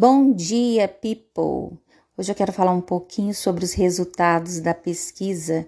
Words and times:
Bom 0.00 0.32
dia, 0.32 0.86
people! 0.86 1.76
Hoje 2.16 2.30
eu 2.30 2.34
quero 2.36 2.52
falar 2.52 2.70
um 2.70 2.80
pouquinho 2.80 3.34
sobre 3.34 3.64
os 3.64 3.72
resultados 3.72 4.60
da 4.60 4.72
pesquisa 4.72 5.66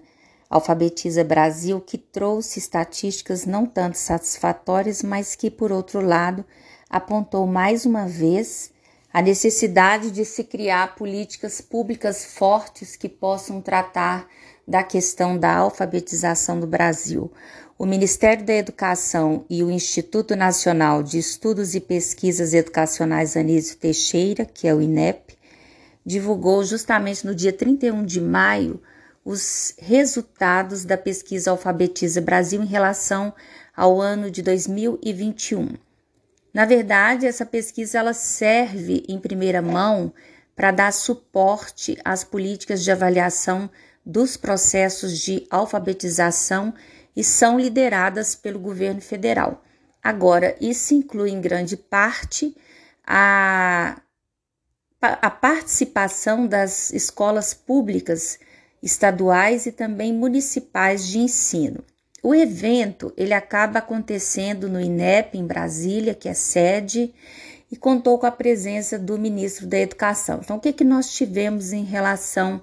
Alfabetiza 0.49 1.21
Brasil, 1.21 1.81
que 1.81 1.97
trouxe 1.97 2.57
estatísticas 2.57 3.45
não 3.45 3.65
tanto 3.65 3.97
satisfatórias, 3.97 5.03
mas 5.03 5.35
que, 5.35 5.51
por 5.51 5.69
outro 5.69 5.99
lado, 5.99 6.45
apontou 6.89 7.45
mais 7.45 7.85
uma 7.85 8.07
vez 8.07 8.71
a 9.11 9.21
necessidade 9.21 10.09
de 10.09 10.23
se 10.23 10.45
criar 10.45 10.95
políticas 10.95 11.59
públicas 11.59 12.23
fortes 12.23 12.95
que 12.95 13.09
possam 13.09 13.59
tratar 13.59 14.29
da 14.71 14.83
questão 14.83 15.37
da 15.37 15.53
alfabetização 15.53 16.57
do 16.57 16.65
Brasil. 16.65 17.29
O 17.77 17.85
Ministério 17.85 18.45
da 18.45 18.53
Educação 18.53 19.43
e 19.49 19.61
o 19.65 19.69
Instituto 19.69 20.33
Nacional 20.33 21.03
de 21.03 21.19
Estudos 21.19 21.75
e 21.75 21.81
Pesquisas 21.81 22.53
Educacionais 22.53 23.35
Anísio 23.35 23.75
Teixeira, 23.75 24.45
que 24.45 24.69
é 24.69 24.73
o 24.73 24.81
INEP, 24.81 25.37
divulgou 26.05 26.63
justamente 26.63 27.27
no 27.27 27.35
dia 27.35 27.51
31 27.51 28.05
de 28.05 28.21
maio 28.21 28.81
os 29.25 29.73
resultados 29.77 30.85
da 30.85 30.97
pesquisa 30.97 31.51
Alfabetiza 31.51 32.21
Brasil 32.21 32.63
em 32.63 32.65
relação 32.65 33.33
ao 33.75 33.99
ano 33.99 34.31
de 34.31 34.41
2021. 34.41 35.67
Na 36.53 36.63
verdade, 36.63 37.27
essa 37.27 37.45
pesquisa 37.45 37.99
ela 37.99 38.13
serve 38.13 39.03
em 39.09 39.19
primeira 39.19 39.61
mão 39.61 40.13
para 40.55 40.71
dar 40.71 40.93
suporte 40.93 41.97
às 42.05 42.23
políticas 42.23 42.81
de 42.81 42.89
avaliação 42.89 43.69
dos 44.05 44.37
processos 44.37 45.19
de 45.19 45.45
alfabetização 45.49 46.73
e 47.15 47.23
são 47.23 47.59
lideradas 47.59 48.35
pelo 48.35 48.59
governo 48.59 49.01
federal. 49.01 49.63
Agora, 50.01 50.55
isso 50.59 50.93
inclui 50.93 51.29
em 51.29 51.41
grande 51.41 51.77
parte 51.77 52.55
a, 53.05 54.01
a 55.01 55.29
participação 55.29 56.47
das 56.47 56.91
escolas 56.91 57.53
públicas, 57.53 58.39
estaduais 58.81 59.67
e 59.67 59.71
também 59.71 60.11
municipais 60.11 61.07
de 61.07 61.19
ensino. 61.19 61.83
O 62.23 62.33
evento 62.33 63.13
ele 63.17 63.33
acaba 63.33 63.79
acontecendo 63.79 64.69
no 64.69 64.79
INEP 64.79 65.37
em 65.37 65.45
Brasília, 65.45 66.13
que 66.13 66.29
é 66.29 66.33
sede, 66.33 67.13
e 67.71 67.75
contou 67.75 68.19
com 68.19 68.25
a 68.25 68.31
presença 68.31 68.99
do 68.99 69.17
ministro 69.17 69.65
da 69.65 69.77
Educação. 69.77 70.39
Então, 70.43 70.57
o 70.57 70.59
que, 70.59 70.73
que 70.73 70.83
nós 70.83 71.11
tivemos 71.13 71.71
em 71.71 71.83
relação 71.83 72.61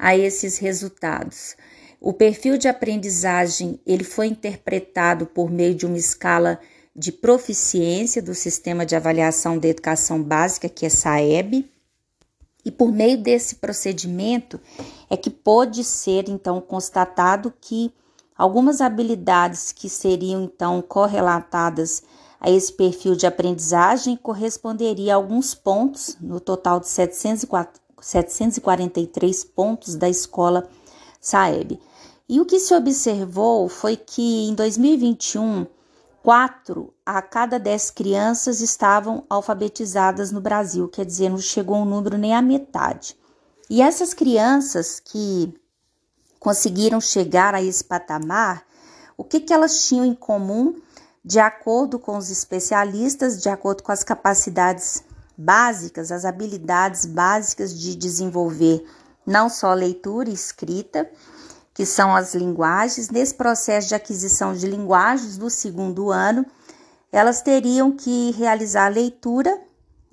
a 0.00 0.16
esses 0.16 0.56
resultados? 0.56 1.54
O 2.00 2.14
perfil 2.14 2.56
de 2.56 2.66
aprendizagem 2.66 3.78
ele 3.86 4.02
foi 4.02 4.26
interpretado 4.26 5.26
por 5.26 5.50
meio 5.50 5.74
de 5.74 5.84
uma 5.84 5.98
escala 5.98 6.58
de 6.96 7.12
proficiência 7.12 8.22
do 8.22 8.34
Sistema 8.34 8.86
de 8.86 8.96
Avaliação 8.96 9.58
da 9.58 9.68
Educação 9.68 10.22
Básica, 10.22 10.68
que 10.68 10.86
é 10.86 10.88
SAEB, 10.88 11.70
e 12.64 12.70
por 12.70 12.90
meio 12.90 13.22
desse 13.22 13.56
procedimento 13.56 14.58
é 15.08 15.16
que 15.16 15.30
pode 15.30 15.84
ser 15.84 16.28
então 16.28 16.60
constatado 16.60 17.52
que 17.60 17.92
algumas 18.36 18.80
habilidades 18.80 19.70
que 19.70 19.88
seriam 19.88 20.44
então 20.44 20.80
correlatadas 20.82 22.02
a 22.40 22.50
esse 22.50 22.72
perfil 22.72 23.14
de 23.14 23.26
aprendizagem 23.26 24.16
corresponderia 24.16 25.12
a 25.12 25.16
alguns 25.16 25.54
pontos, 25.54 26.16
no 26.20 26.40
total 26.40 26.80
de 26.80 26.88
743 28.00 29.44
pontos 29.44 29.94
da 29.94 30.08
escola 30.08 30.68
SAEB. 31.20 31.80
E 32.28 32.40
o 32.40 32.46
que 32.46 32.60
se 32.60 32.74
observou 32.74 33.68
foi 33.68 33.96
que 33.96 34.48
em 34.48 34.54
2021, 34.54 35.66
quatro 36.22 36.94
a 37.04 37.20
cada 37.20 37.58
dez 37.58 37.90
crianças 37.90 38.60
estavam 38.60 39.24
alfabetizadas 39.28 40.30
no 40.30 40.40
Brasil, 40.40 40.86
quer 40.88 41.04
dizer, 41.04 41.28
não 41.28 41.38
chegou 41.38 41.76
um 41.76 41.84
número 41.84 42.16
nem 42.16 42.34
à 42.34 42.40
metade. 42.40 43.16
E 43.68 43.82
essas 43.82 44.14
crianças 44.14 45.00
que 45.00 45.54
conseguiram 46.38 47.00
chegar 47.00 47.54
a 47.54 47.62
esse 47.62 47.84
patamar, 47.84 48.64
o 49.16 49.24
que, 49.24 49.40
que 49.40 49.52
elas 49.52 49.86
tinham 49.86 50.04
em 50.04 50.14
comum, 50.14 50.80
de 51.24 51.38
acordo 51.38 51.98
com 51.98 52.16
os 52.16 52.30
especialistas, 52.30 53.40
de 53.42 53.48
acordo 53.48 53.82
com 53.82 53.92
as 53.92 54.02
capacidades 54.02 55.04
básicas, 55.40 56.12
as 56.12 56.24
habilidades 56.24 57.06
básicas 57.06 57.78
de 57.78 57.96
desenvolver 57.96 58.84
não 59.26 59.48
só 59.48 59.72
leitura 59.72 60.28
e 60.28 60.34
escrita, 60.34 61.10
que 61.72 61.86
são 61.86 62.14
as 62.14 62.34
linguagens. 62.34 63.08
Nesse 63.08 63.34
processo 63.34 63.88
de 63.88 63.94
aquisição 63.94 64.52
de 64.52 64.66
linguagens 64.66 65.38
do 65.38 65.48
segundo 65.48 66.10
ano, 66.10 66.44
elas 67.10 67.40
teriam 67.40 67.92
que 67.92 68.32
realizar 68.32 68.88
leitura 68.88 69.60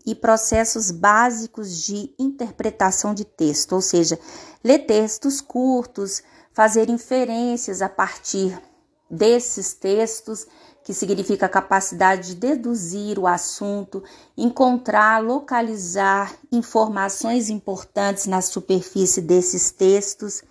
e 0.05 0.16
processos 0.16 0.91
básicos 0.91 1.83
de 1.83 2.13
interpretação 2.17 3.13
de 3.13 3.25
texto, 3.25 3.73
ou 3.73 3.81
seja, 3.81 4.17
ler 4.63 4.79
textos 4.79 5.41
curtos, 5.41 6.23
fazer 6.53 6.89
inferências 6.89 7.81
a 7.81 7.89
partir 7.89 8.57
desses 9.09 9.73
textos, 9.73 10.47
que 10.87 10.93
significa 10.93 11.47
a 11.47 11.49
capacidade 11.49 12.29
de 12.29 12.35
deduzir 12.35 13.19
o 13.19 13.27
assunto, 13.27 14.01
encontrar, 14.37 15.21
localizar 15.21 16.33
informações 16.49 17.49
importantes 17.49 18.25
na 18.25 18.41
superfície 18.41 19.19
desses 19.19 19.69
textos 19.69 20.43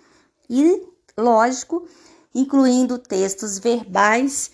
e 0.47 0.83
lógico, 1.17 1.87
incluindo 2.35 2.99
textos 2.99 3.57
verbais 3.57 4.51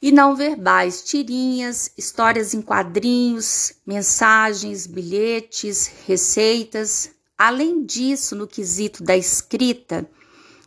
e 0.00 0.12
não 0.12 0.36
verbais, 0.36 1.02
tirinhas, 1.02 1.90
histórias 1.98 2.54
em 2.54 2.62
quadrinhos, 2.62 3.72
mensagens, 3.84 4.86
bilhetes, 4.86 5.90
receitas. 6.06 7.10
Além 7.36 7.84
disso, 7.84 8.36
no 8.36 8.46
quesito 8.46 9.02
da 9.02 9.16
escrita, 9.16 10.08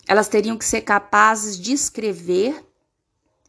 elas 0.06 0.28
teriam 0.28 0.58
que 0.58 0.66
ser 0.66 0.82
capazes 0.82 1.58
de 1.58 1.72
escrever, 1.72 2.62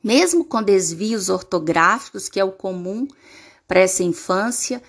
mesmo 0.02 0.44
com 0.44 0.62
desvios 0.62 1.28
ortográficos, 1.28 2.28
que 2.28 2.40
é 2.40 2.44
o 2.44 2.52
comum 2.52 3.06
para 3.68 3.80
essa 3.80 4.02
infância, 4.02 4.82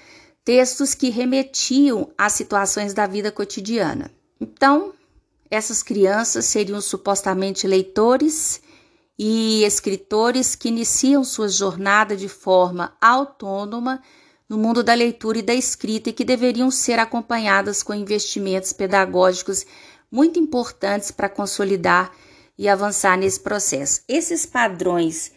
textos 0.44 0.94
que 0.94 1.10
remetiam 1.10 2.10
a 2.18 2.30
situações 2.30 2.94
da 2.94 3.08
vida 3.08 3.32
cotidiana. 3.32 4.12
Então, 4.40 4.94
essas 5.50 5.84
crianças 5.84 6.46
seriam 6.46 6.82
supostamente 6.82 7.68
leitores 7.68 8.62
e 9.18 9.64
escritores 9.64 10.56
que 10.56 10.68
iniciam 10.68 11.24
sua 11.24 11.48
jornada 11.48 12.18
de 12.18 12.28
forma 12.28 12.96
autônoma 13.00 14.02
no 14.50 14.58
mundo 14.58 14.84
da 14.84 14.94
leitura 14.94 15.40
e 15.40 15.44
da 15.44 15.54
escrita 15.54 16.10
e 16.10 16.14
que 16.14 16.26
deveriam 16.26 16.70
ser 16.70 17.00
acompanhadas 17.00 17.82
com 17.82 17.94
investimentos 17.94 18.74
pedagógicos 18.74 19.66
muito 20.12 20.40
importantes 20.40 21.12
para 21.12 21.30
consolidar 21.30 22.12
e 22.58 22.68
avançar 22.68 23.18
nesse 23.18 23.40
processo. 23.40 24.02
Esses 24.08 24.46
padrões, 24.46 25.32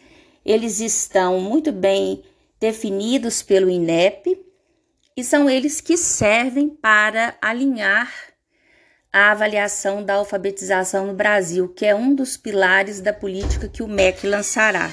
eles 0.45 0.79
estão 0.79 1.39
muito 1.39 1.71
bem 1.71 2.23
definidos 2.59 3.41
pelo 3.41 3.69
INEP 3.69 4.43
e 5.15 5.23
são 5.23 5.49
eles 5.49 5.81
que 5.81 5.97
servem 5.97 6.69
para 6.69 7.35
alinhar 7.41 8.11
a 9.11 9.31
avaliação 9.31 10.03
da 10.03 10.15
alfabetização 10.15 11.07
no 11.07 11.13
Brasil, 11.13 11.69
que 11.69 11.85
é 11.85 11.95
um 11.95 12.13
dos 12.13 12.37
pilares 12.37 13.01
da 13.01 13.13
política 13.13 13.67
que 13.67 13.81
o 13.81 13.87
MEC 13.87 14.27
lançará. 14.27 14.91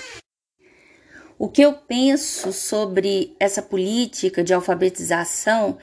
O 1.38 1.48
que 1.48 1.62
eu 1.62 1.74
penso 1.74 2.52
sobre 2.52 3.36
essa 3.38 3.60
política 3.60 4.42
de 4.42 4.54
alfabetização 4.54 5.76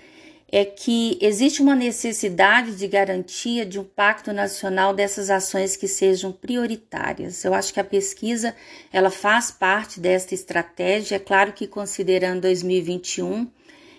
é 0.52 0.66
que 0.66 1.18
existe 1.22 1.62
uma 1.62 1.76
necessidade 1.76 2.76
de 2.76 2.86
garantia 2.86 3.66
de 3.66 3.80
um 3.80 3.86
pacto 3.86 4.34
nacional 4.34 4.94
dessas 4.94 5.30
ações 5.30 5.78
que 5.78 5.88
sejam 5.88 6.32
prioritárias. 6.32 7.46
Eu 7.46 7.54
acho 7.54 7.74
que 7.74 7.80
a 7.80 7.86
pesquisa 7.86 8.54
ela 8.92 9.10
faz 9.10 9.50
parte 9.50 10.00
desta 10.00 10.34
estratégia, 10.34 11.16
é 11.16 11.20
claro 11.20 11.54
que 11.54 11.66
considerando 11.66 12.42
2021, 12.42 13.50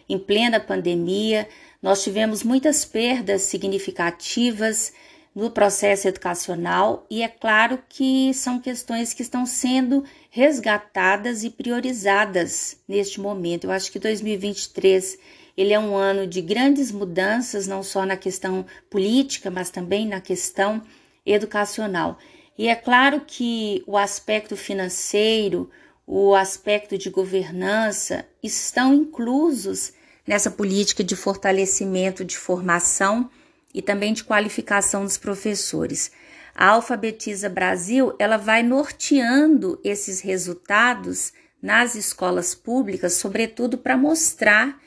em 0.07 0.19
plena 0.19 0.61
pandemia, 0.61 1.49
nós 1.81 2.03
tivemos 2.03 2.43
muitas 2.43 2.85
perdas 2.85 3.43
significativas 3.43 4.93
no 5.35 5.51
processo 5.51 6.07
educacional 6.07 7.07
e 7.09 7.23
é 7.23 7.29
claro 7.29 7.79
que 7.89 8.35
são 8.35 8.61
questões 8.61 9.15
que 9.15 9.23
estão 9.23 9.47
sendo 9.47 10.05
resgatadas 10.29 11.43
e 11.45 11.49
priorizadas 11.49 12.77
neste 12.87 13.19
momento. 13.19 13.65
Eu 13.65 13.71
acho 13.71 13.91
que 13.91 13.99
2023 13.99 15.19
ele 15.57 15.73
é 15.73 15.79
um 15.79 15.95
ano 15.97 16.27
de 16.27 16.41
grandes 16.41 16.91
mudanças, 16.91 17.67
não 17.67 17.83
só 17.83 18.07
na 18.07 18.17
questão 18.17 18.65
política, 18.91 19.51
mas 19.51 19.71
também 19.71 20.07
na 20.07 20.21
questão 20.21 20.83
educacional. 21.25 22.19
E 22.57 22.69
é 22.69 22.75
claro 22.75 23.23
que 23.27 23.83
o 23.87 23.97
aspecto 23.97 24.57
financeiro, 24.57 25.71
o 26.07 26.35
aspecto 26.35 26.99
de 26.99 27.11
governança 27.11 28.27
estão 28.43 28.95
inclusos 28.95 29.93
nessa 30.27 30.51
política 30.51 31.03
de 31.03 31.17
fortalecimento 31.17 32.25
de 32.25 32.37
formação 32.37 33.31
e 33.75 33.81
também 33.81 34.13
de 34.13 34.25
qualificação 34.25 35.05
dos 35.05 35.17
professores. 35.17 36.13
A 36.55 36.69
Alfabetiza 36.69 37.49
Brasil, 37.49 38.15
ela 38.19 38.37
vai 38.37 38.63
norteando 38.63 39.81
esses 39.83 40.21
resultados 40.21 41.33
nas 41.63 41.95
escolas 41.95 42.55
públicas, 42.55 43.15
sobretudo 43.15 43.79
para 43.79 43.97
mostrar 43.97 44.82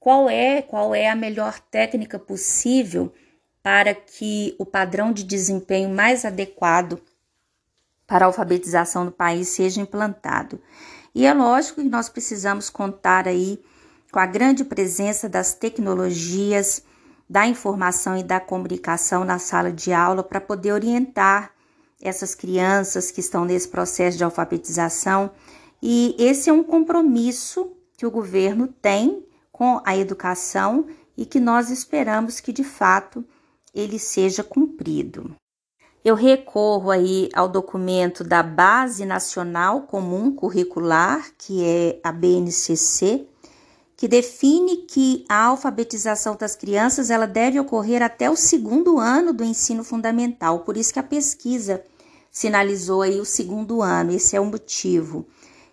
qual 0.00 0.30
é, 0.30 0.62
qual 0.62 0.94
é 0.94 1.10
a 1.10 1.14
melhor 1.14 1.60
técnica 1.60 2.18
possível 2.18 3.12
para 3.62 3.94
que 3.94 4.56
o 4.58 4.64
padrão 4.64 5.12
de 5.12 5.22
desempenho 5.22 5.90
mais 5.90 6.24
adequado 6.24 6.98
para 8.06 8.24
a 8.24 8.28
alfabetização 8.28 9.04
do 9.04 9.12
país 9.12 9.48
seja 9.48 9.80
implantado. 9.80 10.58
E 11.14 11.26
é 11.26 11.34
lógico 11.34 11.82
que 11.82 11.88
nós 11.88 12.08
precisamos 12.08 12.70
contar 12.70 13.28
aí 13.28 13.62
com 14.10 14.18
a 14.18 14.26
grande 14.26 14.64
presença 14.64 15.28
das 15.28 15.52
tecnologias, 15.52 16.82
da 17.28 17.46
informação 17.46 18.16
e 18.16 18.22
da 18.22 18.40
comunicação 18.40 19.24
na 19.24 19.38
sala 19.38 19.70
de 19.70 19.92
aula 19.92 20.24
para 20.24 20.40
poder 20.40 20.72
orientar 20.72 21.52
essas 22.00 22.34
crianças 22.34 23.10
que 23.10 23.20
estão 23.20 23.44
nesse 23.44 23.68
processo 23.68 24.16
de 24.16 24.24
alfabetização. 24.24 25.30
E 25.82 26.16
esse 26.18 26.48
é 26.48 26.52
um 26.52 26.64
compromisso 26.64 27.76
que 27.96 28.06
o 28.06 28.10
governo 28.10 28.66
tem 28.66 29.24
com 29.60 29.78
a 29.84 29.94
educação 29.94 30.86
e 31.14 31.26
que 31.26 31.38
nós 31.38 31.68
esperamos 31.68 32.40
que 32.40 32.50
de 32.50 32.64
fato 32.64 33.22
ele 33.74 33.98
seja 33.98 34.42
cumprido. 34.42 35.36
Eu 36.02 36.14
recorro 36.14 36.90
aí 36.90 37.28
ao 37.34 37.46
documento 37.46 38.24
da 38.24 38.42
Base 38.42 39.04
Nacional 39.04 39.82
Comum 39.82 40.34
Curricular, 40.34 41.30
que 41.36 41.62
é 41.62 42.00
a 42.02 42.10
BNCC, 42.10 43.26
que 43.94 44.08
define 44.08 44.78
que 44.86 45.26
a 45.28 45.44
alfabetização 45.48 46.36
das 46.36 46.56
crianças 46.56 47.10
ela 47.10 47.26
deve 47.26 47.60
ocorrer 47.60 48.02
até 48.02 48.30
o 48.30 48.36
segundo 48.36 48.98
ano 48.98 49.30
do 49.34 49.44
ensino 49.44 49.84
fundamental. 49.84 50.60
Por 50.60 50.74
isso 50.74 50.90
que 50.90 50.98
a 50.98 51.02
pesquisa 51.02 51.84
sinalizou 52.30 53.02
aí 53.02 53.20
o 53.20 53.26
segundo 53.26 53.82
ano, 53.82 54.12
esse 54.12 54.34
é 54.34 54.40
o 54.40 54.46
motivo. 54.46 55.26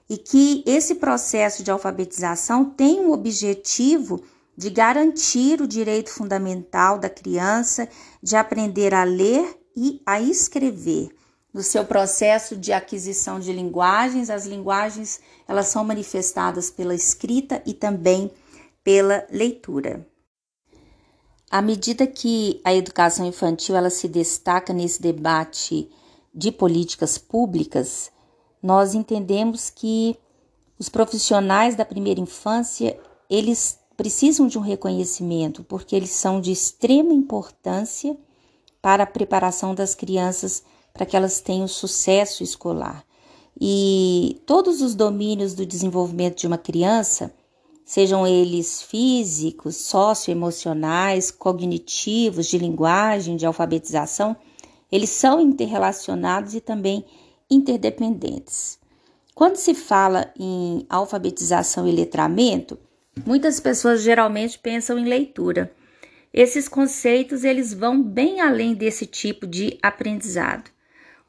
E 0.09 0.17
que 0.17 0.63
esse 0.65 0.95
processo 0.95 1.63
de 1.63 1.71
alfabetização 1.71 2.65
tem 2.65 3.01
o 3.01 3.11
objetivo 3.11 4.23
de 4.55 4.69
garantir 4.69 5.61
o 5.61 5.67
direito 5.67 6.09
fundamental 6.09 6.97
da 6.97 7.09
criança 7.09 7.87
de 8.23 8.35
aprender 8.35 8.93
a 8.93 9.03
ler 9.03 9.57
e 9.75 10.01
a 10.05 10.19
escrever. 10.19 11.15
No 11.53 11.61
seu 11.61 11.85
processo 11.85 12.55
de 12.55 12.73
aquisição 12.73 13.39
de 13.39 13.53
linguagens, 13.53 14.29
as 14.29 14.45
linguagens 14.45 15.19
elas 15.47 15.67
são 15.67 15.83
manifestadas 15.83 16.69
pela 16.69 16.95
escrita 16.95 17.61
e 17.65 17.73
também 17.73 18.31
pela 18.83 19.25
leitura. 19.29 20.07
À 21.49 21.61
medida 21.61 22.05
que 22.05 22.59
a 22.63 22.73
educação 22.73 23.25
infantil 23.25 23.75
ela 23.75 23.89
se 23.89 24.07
destaca 24.07 24.73
nesse 24.73 25.01
debate 25.01 25.89
de 26.33 26.51
políticas 26.51 27.17
públicas, 27.17 28.11
nós 28.61 28.93
entendemos 28.93 29.69
que 29.69 30.17
os 30.79 30.89
profissionais 30.89 31.75
da 31.75 31.85
primeira 31.85 32.19
infância, 32.19 32.99
eles 33.29 33.79
precisam 33.95 34.47
de 34.47 34.57
um 34.57 34.61
reconhecimento, 34.61 35.63
porque 35.63 35.95
eles 35.95 36.11
são 36.11 36.39
de 36.39 36.51
extrema 36.51 37.13
importância 37.13 38.15
para 38.81 39.03
a 39.03 39.07
preparação 39.07 39.73
das 39.73 39.95
crianças 39.95 40.63
para 40.93 41.05
que 41.05 41.15
elas 41.15 41.41
tenham 41.41 41.67
sucesso 41.67 42.43
escolar. 42.43 43.03
E 43.59 44.39
todos 44.45 44.81
os 44.81 44.93
domínios 44.93 45.55
do 45.55 45.65
desenvolvimento 45.65 46.37
de 46.37 46.47
uma 46.47 46.59
criança, 46.59 47.33
sejam 47.83 48.25
eles 48.27 48.83
físicos, 48.83 49.77
socioemocionais, 49.77 51.31
cognitivos, 51.31 52.47
de 52.47 52.57
linguagem, 52.57 53.35
de 53.35 53.45
alfabetização, 53.45 54.35
eles 54.91 55.09
são 55.09 55.41
interrelacionados 55.41 56.53
e 56.53 56.61
também 56.61 57.03
interdependentes. 57.49 58.79
Quando 59.33 59.55
se 59.57 59.73
fala 59.73 60.31
em 60.37 60.85
alfabetização 60.89 61.87
e 61.87 61.91
letramento, 61.91 62.79
muitas 63.25 63.59
pessoas 63.59 64.01
geralmente 64.01 64.57
pensam 64.57 64.97
em 64.97 65.05
leitura. 65.05 65.71
Esses 66.33 66.67
conceitos 66.67 67.43
eles 67.43 67.73
vão 67.73 68.01
bem 68.01 68.41
além 68.41 68.73
desse 68.73 69.05
tipo 69.05 69.45
de 69.47 69.77
aprendizado. 69.81 70.69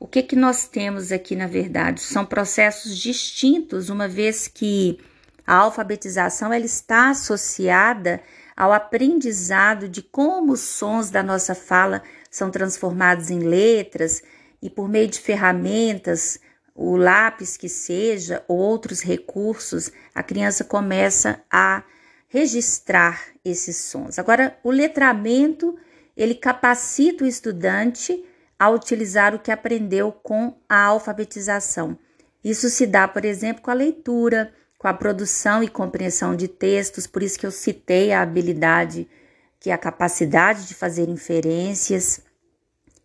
O 0.01 0.07
que 0.07 0.23
que 0.23 0.37
nós 0.37 0.67
temos 0.67 1.11
aqui 1.11 1.35
na 1.35 1.47
verdade 1.47 2.01
são 2.01 2.25
processos 2.25 2.97
distintos, 2.97 3.91
uma 3.91 4.07
vez 4.07 4.47
que 4.49 4.99
a 5.47 5.57
alfabetização 5.57 6.53
ela 6.53 6.65
está 6.65 7.11
associada 7.11 8.21
ao 8.57 8.73
aprendizado 8.73 9.89
de 9.89 10.03
como 10.03 10.53
os 10.53 10.61
sons 10.61 11.11
da 11.11 11.23
nossa 11.23 11.55
fala 11.55 12.03
são 12.31 12.51
transformados 12.51 13.31
em 13.31 13.41
letras 13.41 14.23
e 14.63 14.69
por 14.69 14.89
meio 14.89 15.09
de 15.09 15.21
ferramentas, 15.21 16.39
o 16.75 16.97
lápis 16.97 17.57
que 17.57 17.69
seja, 17.69 18.45
ou 18.47 18.57
outros 18.57 19.01
recursos, 19.01 19.91
a 20.15 20.23
criança 20.23 20.65
começa 20.65 21.41
a 21.51 21.83
registrar 22.29 23.21
esses 23.45 23.77
sons. 23.77 24.19
Agora, 24.19 24.57
o 24.63 24.71
letramento, 24.71 25.77
ele 26.17 26.35
capacita 26.35 27.25
o 27.25 27.27
estudante 27.27 28.25
a 28.59 28.69
utilizar 28.71 29.35
o 29.35 29.39
que 29.39 29.51
aprendeu 29.51 30.13
com 30.13 30.55
a 30.69 30.85
alfabetização. 30.85 31.99
Isso 32.43 32.69
se 32.69 32.87
dá, 32.87 33.09
por 33.09 33.25
exemplo, 33.25 33.63
com 33.63 33.71
a 33.71 33.75
leitura, 33.75 34.53
com 34.79 34.87
a 34.89 34.95
produção 34.95 35.63
e 35.63 35.69
compreensão 35.69 36.37
de 36.37 36.47
textos, 36.49 37.07
por 37.07 37.23
isso 37.23 37.39
que 37.39 37.47
eu 37.47 37.51
citei 37.51 38.13
a 38.13 38.23
habilidade, 38.23 39.09
que 39.59 39.71
é 39.71 39.73
a 39.73 39.79
capacidade 39.79 40.67
de 40.67 40.75
fazer 40.75 41.09
inferências. 41.09 42.21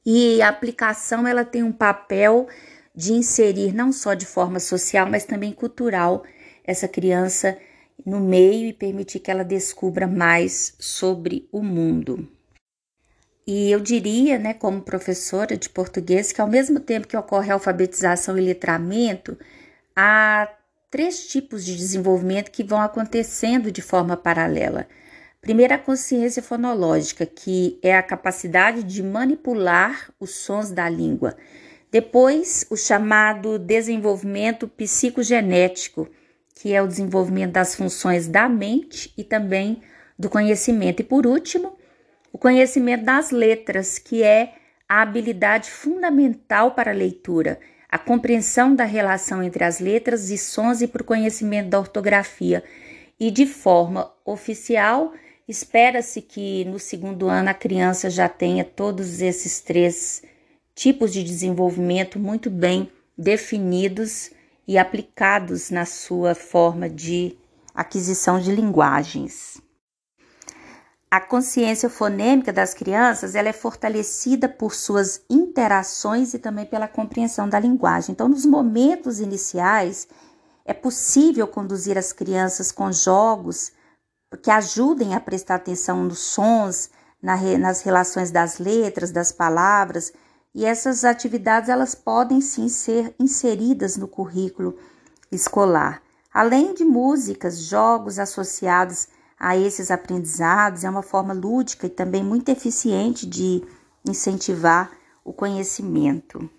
E 0.05 0.41
a 0.41 0.49
aplicação 0.49 1.27
ela 1.27 1.45
tem 1.45 1.63
um 1.63 1.71
papel 1.71 2.47
de 2.95 3.13
inserir 3.13 3.73
não 3.73 3.91
só 3.91 4.13
de 4.13 4.25
forma 4.25 4.59
social, 4.59 5.07
mas 5.09 5.25
também 5.25 5.51
cultural 5.51 6.23
essa 6.63 6.87
criança 6.87 7.57
no 8.05 8.19
meio 8.19 8.67
e 8.67 8.73
permitir 8.73 9.19
que 9.19 9.31
ela 9.31 9.43
descubra 9.43 10.07
mais 10.07 10.75
sobre 10.79 11.47
o 11.51 11.61
mundo. 11.61 12.27
E 13.45 13.69
eu 13.69 13.79
diria, 13.79 14.39
né, 14.39 14.53
como 14.53 14.81
professora 14.81 15.57
de 15.57 15.69
português, 15.69 16.31
que 16.31 16.39
ao 16.39 16.47
mesmo 16.47 16.79
tempo 16.79 17.07
que 17.07 17.17
ocorre 17.17 17.51
a 17.51 17.55
alfabetização 17.55 18.37
e 18.37 18.41
letramento, 18.41 19.37
há 19.95 20.49
três 20.89 21.27
tipos 21.27 21.65
de 21.65 21.75
desenvolvimento 21.75 22.51
que 22.51 22.63
vão 22.63 22.81
acontecendo 22.81 23.71
de 23.71 23.81
forma 23.81 24.15
paralela. 24.15 24.87
Primeiro, 25.43 25.73
a 25.73 25.77
consciência 25.77 26.41
fonológica, 26.41 27.25
que 27.25 27.77
é 27.83 27.97
a 27.97 28.01
capacidade 28.01 28.81
de 28.81 29.03
manipular 29.03 30.09
os 30.17 30.35
sons 30.35 30.71
da 30.71 30.87
língua. 30.87 31.35
Depois, 31.91 32.65
o 32.69 32.77
chamado 32.77 33.59
desenvolvimento 33.59 34.69
psicogenético, 34.69 36.07
que 36.55 36.73
é 36.73 36.81
o 36.81 36.87
desenvolvimento 36.87 37.51
das 37.51 37.75
funções 37.75 38.25
da 38.25 38.47
mente 38.47 39.13
e 39.17 39.23
também 39.23 39.81
do 40.17 40.29
conhecimento. 40.29 41.01
E 41.01 41.03
por 41.03 41.27
último, 41.27 41.77
o 42.31 42.37
conhecimento 42.37 43.03
das 43.03 43.29
letras, 43.29 43.99
que 43.99 44.23
é 44.23 44.53
a 44.87 45.01
habilidade 45.01 45.69
fundamental 45.69 46.71
para 46.71 46.91
a 46.91 46.95
leitura, 46.95 47.59
a 47.89 47.97
compreensão 47.97 48.73
da 48.73 48.85
relação 48.85 49.43
entre 49.43 49.65
as 49.65 49.81
letras 49.81 50.29
e 50.29 50.37
sons 50.37 50.81
e 50.81 50.87
para 50.87 51.01
o 51.01 51.05
conhecimento 51.05 51.67
da 51.67 51.79
ortografia. 51.79 52.63
E 53.19 53.29
de 53.29 53.45
forma 53.45 54.09
oficial, 54.25 55.13
espera-se 55.47 56.21
que 56.21 56.65
no 56.65 56.79
segundo 56.79 57.27
ano 57.27 57.49
a 57.49 57.53
criança 57.53 58.09
já 58.09 58.29
tenha 58.29 58.63
todos 58.63 59.21
esses 59.21 59.59
três 59.59 60.23
tipos 60.73 61.11
de 61.11 61.23
desenvolvimento 61.23 62.17
muito 62.17 62.49
bem 62.49 62.91
definidos 63.17 64.31
e 64.67 64.77
aplicados 64.77 65.69
na 65.69 65.85
sua 65.85 66.33
forma 66.33 66.89
de 66.89 67.37
aquisição 67.75 68.39
de 68.39 68.51
linguagens. 68.51 69.61
A 71.11 71.21
consciência 71.21 71.89
fonêmica 71.89 72.51
das 72.51 72.73
crianças 72.73 73.35
ela 73.35 73.49
é 73.49 73.53
fortalecida 73.53 74.49
por 74.49 74.73
suas 74.73 75.21
interações 75.29 76.33
e 76.33 76.39
também 76.39 76.65
pela 76.65 76.87
compreensão 76.87 77.47
da 77.47 77.59
linguagem. 77.59 78.13
Então, 78.13 78.27
nos 78.27 78.47
momentos 78.47 79.19
iniciais, 79.19 80.07
é 80.65 80.73
possível 80.73 81.47
conduzir 81.47 81.99
as 81.99 82.11
crianças 82.11 82.71
com 82.71 82.91
jogos 82.91 83.71
que 84.37 84.51
ajudem 84.51 85.15
a 85.15 85.19
prestar 85.19 85.55
atenção 85.55 86.03
nos 86.03 86.19
sons, 86.19 86.89
nas 87.21 87.81
relações 87.81 88.31
das 88.31 88.59
letras, 88.59 89.11
das 89.11 89.31
palavras, 89.31 90.11
e 90.53 90.65
essas 90.65 91.03
atividades 91.03 91.69
elas 91.69 91.95
podem 91.95 92.41
sim 92.41 92.67
ser 92.67 93.15
inseridas 93.19 93.97
no 93.97 94.07
currículo 94.07 94.77
escolar. 95.31 96.01
Além 96.33 96.73
de 96.73 96.83
músicas, 96.83 97.59
jogos 97.59 98.19
associados 98.19 99.07
a 99.39 99.57
esses 99.57 99.89
aprendizados, 99.91 100.83
é 100.83 100.89
uma 100.89 101.01
forma 101.01 101.33
lúdica 101.33 101.87
e 101.87 101.89
também 101.89 102.23
muito 102.23 102.49
eficiente 102.49 103.25
de 103.25 103.63
incentivar 104.07 104.91
o 105.23 105.31
conhecimento. 105.33 106.49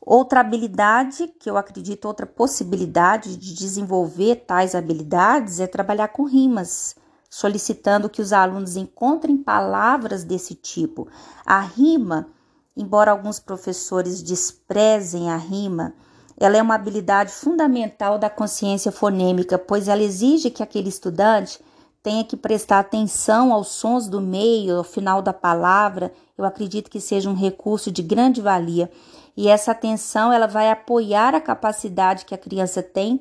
Outra 0.00 0.40
habilidade, 0.40 1.28
que 1.38 1.50
eu 1.50 1.56
acredito, 1.56 2.06
outra 2.06 2.26
possibilidade 2.26 3.36
de 3.36 3.54
desenvolver 3.54 4.44
tais 4.46 4.74
habilidades 4.74 5.60
é 5.60 5.66
trabalhar 5.66 6.08
com 6.08 6.24
rimas, 6.24 6.96
solicitando 7.28 8.08
que 8.08 8.22
os 8.22 8.32
alunos 8.32 8.76
encontrem 8.76 9.36
palavras 9.36 10.24
desse 10.24 10.54
tipo. 10.54 11.08
A 11.44 11.60
rima 11.60 12.28
Embora 12.76 13.10
alguns 13.10 13.38
professores 13.38 14.22
desprezem 14.22 15.30
a 15.30 15.36
rima, 15.36 15.92
ela 16.38 16.56
é 16.56 16.62
uma 16.62 16.76
habilidade 16.76 17.30
fundamental 17.30 18.18
da 18.18 18.30
consciência 18.30 18.90
fonêmica, 18.90 19.58
pois 19.58 19.88
ela 19.88 20.02
exige 20.02 20.50
que 20.50 20.62
aquele 20.62 20.88
estudante 20.88 21.60
tenha 22.02 22.24
que 22.24 22.36
prestar 22.36 22.78
atenção 22.78 23.52
aos 23.52 23.68
sons 23.68 24.08
do 24.08 24.20
meio, 24.20 24.78
ao 24.78 24.84
final 24.84 25.20
da 25.20 25.34
palavra, 25.34 26.10
eu 26.40 26.46
acredito 26.46 26.90
que 26.90 27.00
seja 27.00 27.30
um 27.30 27.34
recurso 27.34 27.90
de 27.90 28.02
grande 28.02 28.40
valia. 28.40 28.90
E 29.36 29.48
essa 29.48 29.72
atenção 29.72 30.32
ela 30.32 30.46
vai 30.46 30.70
apoiar 30.70 31.34
a 31.34 31.40
capacidade 31.40 32.24
que 32.24 32.34
a 32.34 32.38
criança 32.38 32.82
tem 32.82 33.20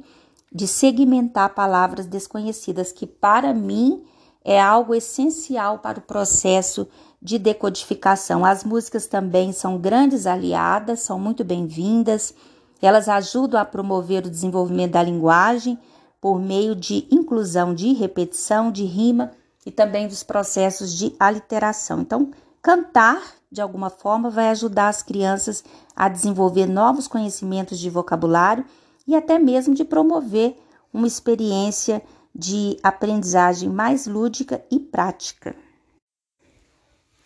de 0.52 0.68
segmentar 0.68 1.54
palavras 1.54 2.06
desconhecidas, 2.06 2.92
que 2.92 3.06
para 3.06 3.54
mim 3.54 4.04
é 4.44 4.60
algo 4.60 4.96
essencial 4.96 5.80
para 5.80 6.00
o 6.00 6.02
processo 6.02 6.88
de 7.22 7.38
decodificação. 7.38 8.46
As 8.46 8.64
músicas 8.64 9.06
também 9.06 9.52
são 9.52 9.78
grandes 9.78 10.26
aliadas, 10.26 11.02
são 11.02 11.20
muito 11.20 11.44
bem-vindas. 11.44 12.34
Elas 12.82 13.10
ajudam 13.10 13.60
a 13.60 13.66
promover 13.66 14.26
o 14.26 14.30
desenvolvimento 14.30 14.94
da 14.94 15.04
linguagem 15.04 15.78
por 16.22 16.40
meio 16.40 16.76
de 16.76 17.08
inclusão 17.12 17.74
de 17.74 17.94
repetição, 17.94 18.72
de 18.72 18.86
rima 18.86 19.32
e 19.66 19.72
também 19.72 20.08
dos 20.08 20.24
processos 20.24 20.98
de 20.98 21.14
aliteração. 21.20 22.02
Então, 22.02 22.32
cantar 22.62 23.22
de 23.52 23.62
alguma 23.62 23.90
forma 23.90 24.30
vai 24.30 24.50
ajudar 24.50 24.90
as 24.90 25.02
crianças 25.02 25.64
a 25.96 26.08
desenvolver 26.08 26.68
novos 26.68 27.08
conhecimentos 27.08 27.80
de 27.80 27.90
vocabulário 27.90 28.64
e 29.08 29.16
até 29.16 29.40
mesmo 29.40 29.74
de 29.74 29.84
promover 29.84 30.56
uma 30.94 31.08
experiência 31.08 32.02
de 32.34 32.78
aprendizagem 32.84 33.70
mais 33.70 34.06
lúdica 34.06 34.64
e 34.72 34.80
prática. 34.80 35.56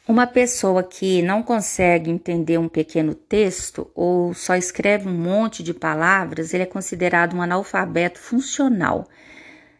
Uma 0.05 0.27
pessoa 0.27 0.83
que 0.83 1.21
não 1.21 1.41
consegue 1.41 2.11
entender 2.11 2.57
um 2.57 2.67
pequeno 2.67 3.15
texto 3.15 3.89
ou 3.95 4.33
só 4.33 4.55
escreve 4.55 5.07
um 5.07 5.17
monte 5.17 5.63
de 5.63 5.73
palavras, 5.73 6.53
ele 6.53 6.63
é 6.63 6.65
considerado 6.65 7.35
um 7.35 7.41
analfabeto 7.41 8.19
funcional. 8.19 9.07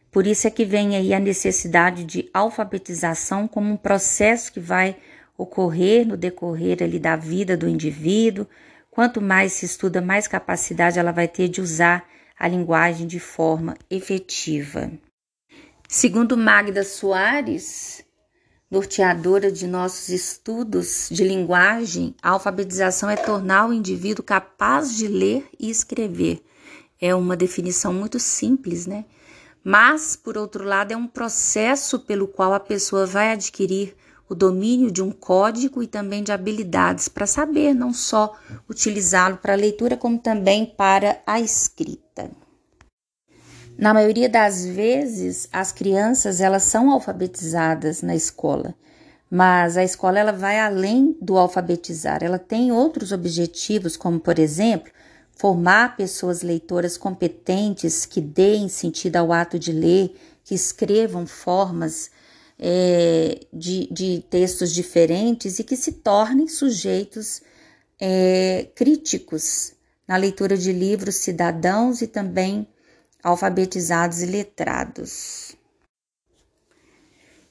Por 0.09 0.25
isso 0.25 0.47
é 0.47 0.51
que 0.51 0.63
vem 0.63 0.95
aí 0.95 1.13
a 1.13 1.19
necessidade 1.19 2.05
de 2.05 2.29
alfabetização 2.33 3.47
como 3.47 3.73
um 3.73 3.75
processo 3.75 4.53
que 4.53 4.61
vai 4.61 4.95
ocorrer 5.37 6.07
no 6.07 6.17
decorrer 6.17 6.81
ali 6.81 6.99
da 6.99 7.15
vida 7.15 7.57
do 7.57 7.67
indivíduo. 7.67 8.47
Quanto 8.89 9.21
mais 9.21 9.53
se 9.53 9.65
estuda, 9.65 10.01
mais 10.01 10.27
capacidade 10.27 10.99
ela 10.99 11.11
vai 11.11 11.27
ter 11.27 11.47
de 11.47 11.61
usar 11.61 12.07
a 12.37 12.47
linguagem 12.47 13.07
de 13.07 13.19
forma 13.19 13.75
efetiva. 13.89 14.91
Segundo 15.87 16.35
Magda 16.35 16.83
Soares, 16.83 18.03
norteadora 18.69 19.51
de 19.51 19.67
nossos 19.67 20.09
estudos 20.09 21.07
de 21.11 21.23
linguagem, 21.23 22.15
a 22.21 22.31
alfabetização 22.31 23.09
é 23.09 23.15
tornar 23.15 23.69
o 23.69 23.73
indivíduo 23.73 24.23
capaz 24.23 24.95
de 24.95 25.07
ler 25.07 25.47
e 25.59 25.69
escrever. 25.69 26.43
É 26.99 27.13
uma 27.13 27.35
definição 27.35 27.93
muito 27.93 28.19
simples, 28.19 28.87
né? 28.87 29.05
Mas, 29.63 30.15
por 30.15 30.37
outro 30.37 30.63
lado, 30.63 30.91
é 30.91 30.97
um 30.97 31.07
processo 31.07 31.99
pelo 31.99 32.27
qual 32.27 32.53
a 32.53 32.59
pessoa 32.59 33.05
vai 33.05 33.31
adquirir 33.31 33.95
o 34.29 34.35
domínio 34.35 34.91
de 34.91 35.01
um 35.01 35.11
código 35.11 35.83
e 35.83 35.87
também 35.87 36.23
de 36.23 36.31
habilidades 36.31 37.07
para 37.07 37.27
saber 37.27 37.73
não 37.73 37.93
só 37.93 38.35
utilizá-lo 38.69 39.37
para 39.37 39.53
a 39.53 39.57
leitura, 39.57 39.97
como 39.97 40.17
também 40.17 40.65
para 40.65 41.21
a 41.25 41.39
escrita. 41.39 42.31
Na 43.77 43.93
maioria 43.93 44.29
das 44.29 44.65
vezes, 44.65 45.49
as 45.51 45.71
crianças 45.71 46.39
elas 46.39 46.63
são 46.63 46.91
alfabetizadas 46.91 48.01
na 48.01 48.15
escola, 48.15 48.75
mas 49.29 49.77
a 49.77 49.83
escola 49.83 50.19
ela 50.19 50.31
vai 50.31 50.59
além 50.59 51.17
do 51.19 51.37
alfabetizar. 51.37 52.23
Ela 52.23 52.37
tem 52.37 52.71
outros 52.71 53.11
objetivos, 53.11 53.97
como 53.97 54.19
por 54.19 54.37
exemplo, 54.37 54.91
formar 55.35 55.97
pessoas 55.97 56.43
leitoras 56.43 56.97
competentes 56.97 58.05
que 58.05 58.21
deem 58.21 58.69
sentido 58.69 59.15
ao 59.15 59.33
ato 59.33 59.57
de 59.57 59.71
ler, 59.71 60.15
que 60.43 60.53
escrevam 60.53 61.25
formas 61.25 62.11
é, 62.65 63.41
de, 63.51 63.89
de, 63.91 64.23
textos 64.29 64.73
diferentes 64.73 65.59
e 65.59 65.65
que 65.65 65.75
se 65.75 65.91
tornem 65.91 66.47
sujeitos 66.47 67.41
é, 67.99 68.69
críticos 68.73 69.73
na 70.07 70.15
leitura 70.15 70.55
de 70.55 70.71
livros 70.71 71.15
cidadãos 71.15 72.01
e 72.01 72.07
também 72.07 72.65
alfabetizados 73.21 74.21
e 74.21 74.27
letrados. 74.27 75.57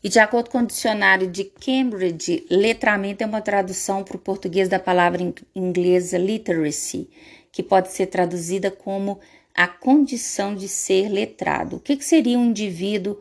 E 0.02 0.08
de 0.08 0.18
acordo 0.18 0.48
com 0.48 0.60
o 0.60 0.66
dicionário 0.66 1.30
de 1.30 1.44
Cambridge, 1.44 2.46
letramento 2.50 3.22
é 3.22 3.26
uma 3.26 3.42
tradução 3.42 4.02
para 4.02 4.16
o 4.16 4.20
português 4.20 4.66
da 4.66 4.78
palavra 4.78 5.20
inglesa 5.54 6.16
literacy, 6.16 7.10
que 7.52 7.62
pode 7.62 7.92
ser 7.92 8.06
traduzida 8.06 8.70
como 8.70 9.20
a 9.54 9.68
condição 9.68 10.54
de 10.54 10.68
ser 10.68 11.10
letrado. 11.10 11.76
O 11.76 11.80
que, 11.80 11.98
que 11.98 12.04
seria 12.04 12.38
um 12.38 12.46
indivíduo 12.46 13.18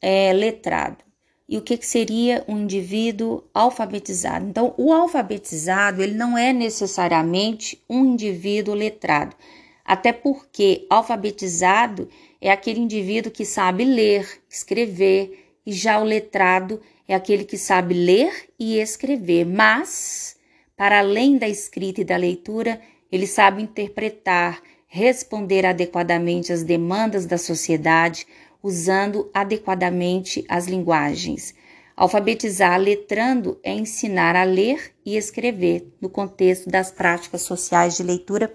é, 0.00 0.32
letrado? 0.32 1.11
E 1.52 1.58
o 1.58 1.60
que, 1.60 1.76
que 1.76 1.86
seria 1.86 2.42
um 2.48 2.60
indivíduo 2.60 3.44
alfabetizado? 3.52 4.46
Então, 4.46 4.74
o 4.78 4.92
alfabetizado 4.92 6.02
ele 6.02 6.14
não 6.14 6.36
é 6.36 6.52
necessariamente 6.52 7.78
um 7.88 8.06
indivíduo 8.06 8.74
letrado 8.74 9.36
até 9.84 10.12
porque 10.12 10.86
alfabetizado 10.88 12.08
é 12.40 12.50
aquele 12.50 12.80
indivíduo 12.80 13.32
que 13.32 13.44
sabe 13.44 13.84
ler, 13.84 14.26
escrever, 14.48 15.46
e 15.64 15.72
já 15.72 15.98
o 16.00 16.04
letrado 16.04 16.80
é 17.06 17.14
aquele 17.14 17.44
que 17.44 17.58
sabe 17.58 17.94
ler 17.94 18.48
e 18.58 18.78
escrever, 18.78 19.44
mas, 19.44 20.36
para 20.76 21.00
além 21.00 21.36
da 21.36 21.48
escrita 21.48 22.00
e 22.00 22.04
da 22.04 22.16
leitura, 22.16 22.80
ele 23.10 23.26
sabe 23.26 23.62
interpretar, 23.62 24.62
responder 24.86 25.66
adequadamente 25.66 26.52
às 26.52 26.62
demandas 26.62 27.26
da 27.26 27.38
sociedade, 27.38 28.26
usando 28.62 29.30
adequadamente 29.34 30.44
as 30.48 30.66
linguagens. 30.66 31.54
Alfabetizar 31.96 32.80
letrando 32.80 33.58
é 33.62 33.72
ensinar 33.72 34.34
a 34.34 34.44
ler 34.44 34.94
e 35.04 35.16
escrever 35.16 35.92
no 36.00 36.08
contexto 36.08 36.70
das 36.70 36.90
práticas 36.90 37.42
sociais 37.42 37.96
de 37.96 38.02
leitura 38.02 38.52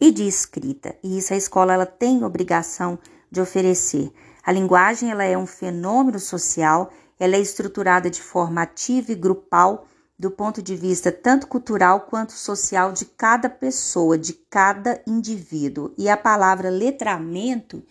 e 0.00 0.10
de 0.10 0.26
escrita. 0.26 0.96
E 1.02 1.18
isso 1.18 1.34
a 1.34 1.36
escola 1.36 1.74
ela 1.74 1.86
tem 1.86 2.24
obrigação 2.24 2.98
de 3.30 3.40
oferecer. 3.40 4.10
A 4.44 4.50
linguagem 4.50 5.10
ela 5.10 5.24
é 5.24 5.36
um 5.36 5.46
fenômeno 5.46 6.18
social, 6.18 6.90
ela 7.20 7.36
é 7.36 7.40
estruturada 7.40 8.10
de 8.10 8.20
forma 8.20 8.62
ativa 8.62 9.12
e 9.12 9.14
grupal 9.14 9.86
do 10.18 10.30
ponto 10.30 10.62
de 10.62 10.76
vista 10.76 11.10
tanto 11.10 11.46
cultural 11.46 12.02
quanto 12.02 12.32
social 12.32 12.92
de 12.92 13.04
cada 13.04 13.50
pessoa, 13.50 14.16
de 14.16 14.32
cada 14.32 15.02
indivíduo. 15.06 15.92
E 15.98 16.08
a 16.08 16.16
palavra 16.16 16.70
letramento, 16.70 17.82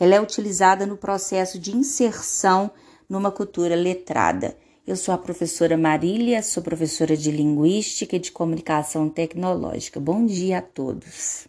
ela 0.00 0.14
é 0.14 0.20
utilizada 0.20 0.86
no 0.86 0.96
processo 0.96 1.58
de 1.58 1.76
inserção 1.76 2.70
numa 3.06 3.30
cultura 3.30 3.74
letrada. 3.76 4.56
Eu 4.86 4.96
sou 4.96 5.12
a 5.12 5.18
professora 5.18 5.76
Marília, 5.76 6.42
sou 6.42 6.62
professora 6.62 7.14
de 7.14 7.30
Linguística 7.30 8.16
e 8.16 8.18
de 8.18 8.32
Comunicação 8.32 9.10
Tecnológica. 9.10 10.00
Bom 10.00 10.24
dia 10.24 10.58
a 10.58 10.62
todos. 10.62 11.46